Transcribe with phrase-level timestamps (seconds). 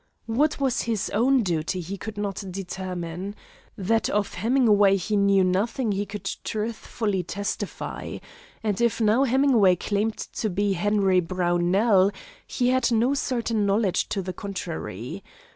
[0.25, 3.35] What was his own duty he could not determine.
[3.77, 8.17] That of Hemingway he knew nothing, he could truthfully testify.
[8.63, 12.09] And if now Hemingway claimed to be Henry Brownell,
[12.47, 15.23] he had no certain knowledge to the contrary.